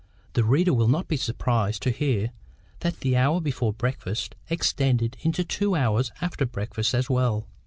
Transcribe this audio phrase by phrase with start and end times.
[0.33, 2.31] The reader will not be surprised to hear
[2.79, 7.47] that the hour before breakfast extended into two hours after breakfast as well.